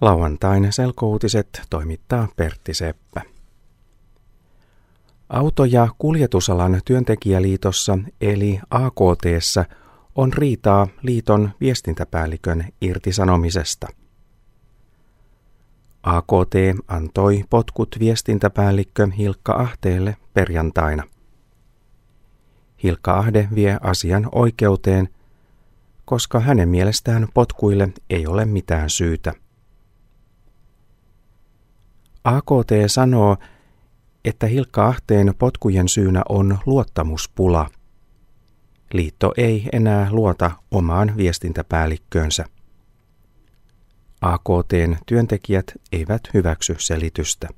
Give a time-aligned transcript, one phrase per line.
[0.00, 3.22] Lauantain selkouutiset toimittaa Pertti Seppä.
[5.28, 9.64] Auto- ja kuljetusalan työntekijäliitossa eli AKTssä
[10.14, 13.86] on riitaa liiton viestintäpäällikön irtisanomisesta.
[16.02, 16.54] AKT
[16.88, 21.02] antoi potkut viestintäpäällikkö Hilkka Ahteelle perjantaina.
[22.82, 25.08] Hilkka Ahde vie asian oikeuteen,
[26.04, 29.45] koska hänen mielestään potkuille ei ole mitään syytä.
[32.26, 33.36] AKT sanoo,
[34.24, 37.70] että Hilkka Ahteen potkujen syynä on luottamuspula.
[38.92, 42.44] Liitto ei enää luota omaan viestintäpäällikköönsä.
[44.20, 47.48] AKTn työntekijät eivät hyväksy selitystä.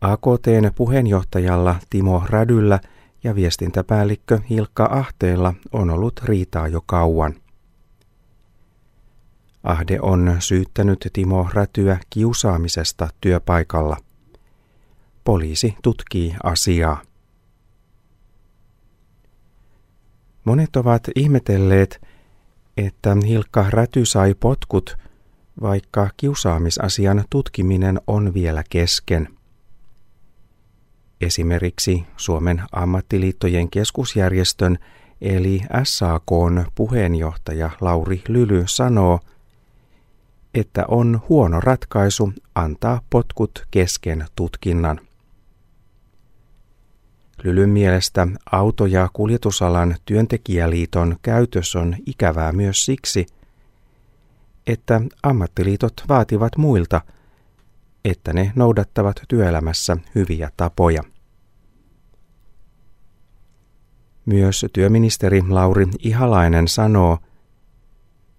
[0.00, 2.80] AKTn puheenjohtajalla Timo Rädyllä
[3.24, 7.41] ja viestintäpäällikkö Hilkka Ahteella on ollut riitaa jo kauan.
[9.62, 13.96] Ahde on syyttänyt Timo Rätyä kiusaamisesta työpaikalla.
[15.24, 17.02] Poliisi tutkii asiaa.
[20.44, 22.06] Monet ovat ihmetelleet,
[22.76, 24.96] että Hilkka Räty sai potkut,
[25.60, 29.28] vaikka kiusaamisasian tutkiminen on vielä kesken.
[31.20, 34.78] Esimerkiksi Suomen ammattiliittojen keskusjärjestön
[35.20, 39.20] eli SAKn puheenjohtaja Lauri Lyly sanoo,
[40.54, 45.00] että on huono ratkaisu antaa potkut kesken tutkinnan.
[47.44, 53.26] Lylyn mielestä auto- ja kuljetusalan työntekijäliiton käytös on ikävää myös siksi,
[54.66, 57.00] että ammattiliitot vaativat muilta,
[58.04, 61.02] että ne noudattavat työelämässä hyviä tapoja.
[64.26, 67.18] Myös työministeri Lauri Ihalainen sanoo,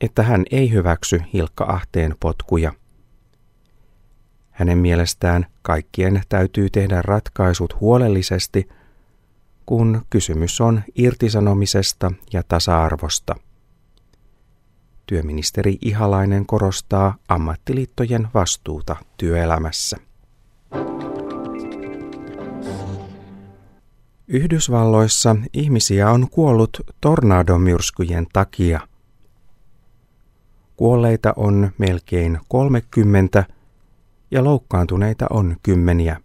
[0.00, 2.72] että hän ei hyväksy Hilkka Ahteen potkuja.
[4.50, 8.68] Hänen mielestään kaikkien täytyy tehdä ratkaisut huolellisesti,
[9.66, 13.34] kun kysymys on irtisanomisesta ja tasa-arvosta.
[15.06, 19.96] Työministeri Ihalainen korostaa ammattiliittojen vastuuta työelämässä.
[24.28, 28.80] Yhdysvalloissa ihmisiä on kuollut tornadomyrskyjen takia–
[30.78, 33.44] Kuolleita on melkein 30
[34.30, 36.20] ja loukkaantuneita on kymmeniä.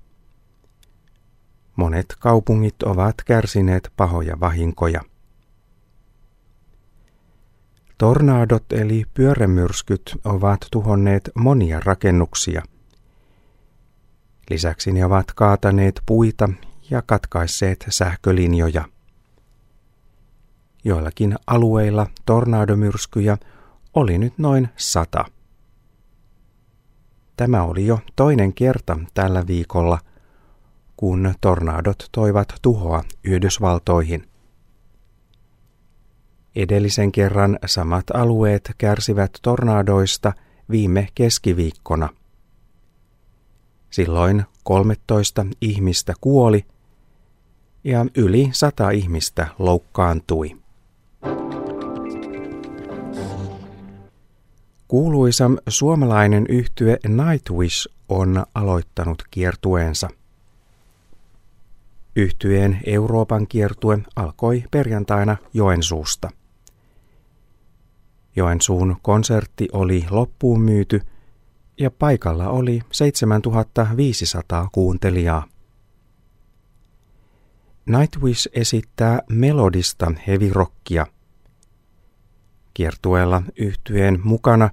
[1.76, 5.02] Monet kaupungit ovat kärsineet pahoja vahinkoja.
[7.98, 12.64] Tornaadot eli pyörämyrskyt ovat tuhonneet monia rakennuksia.
[14.50, 16.50] Lisäksi ne ovat kaataneet puita
[16.90, 18.86] ja katkaisseet sähkölinjoja.
[20.84, 23.38] Joillakin alueilla tornaadomyrskyjä
[23.94, 25.26] oli nyt noin sata.
[27.38, 30.00] Tämä oli jo toinen kerta tällä viikolla,
[30.98, 34.28] kun tornaadot toivat tuhoa Yhdysvaltoihin.
[36.56, 40.34] Edellisen kerran samat alueet kärsivät tornaadoista
[40.70, 42.10] viime keskiviikkona.
[43.90, 46.66] Silloin 13 ihmistä kuoli
[47.84, 50.63] ja yli sata ihmistä loukkaantui.
[54.94, 60.10] Kuuluisa suomalainen yhtye Nightwish on aloittanut kiertueensa.
[62.16, 66.30] Yhtyeen Euroopan kiertue alkoi perjantaina Joensuusta.
[68.36, 71.02] Joensuun konsertti oli loppuun myyty
[71.80, 75.48] ja paikalla oli 7500 kuuntelijaa.
[77.86, 81.08] Nightwish esittää melodista hevirokkia.
[82.74, 84.70] Kiertueella yhtyeen mukana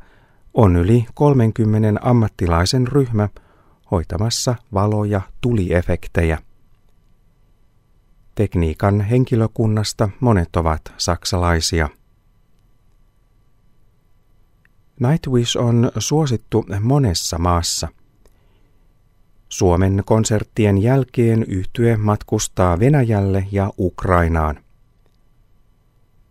[0.54, 3.28] on yli 30 ammattilaisen ryhmä
[3.90, 6.38] hoitamassa valo- ja tuliefektejä.
[8.34, 11.88] Tekniikan henkilökunnasta monet ovat saksalaisia.
[15.00, 17.88] Nightwish on suosittu monessa maassa.
[19.48, 24.60] Suomen konserttien jälkeen yhtye matkustaa Venäjälle ja Ukrainaan.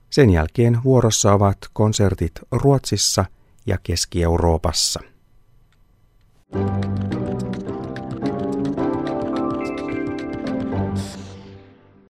[0.09, 3.25] Sen jälkeen vuorossa ovat konsertit Ruotsissa
[3.65, 4.99] ja Keski-Euroopassa.
[6.51, 7.08] thank you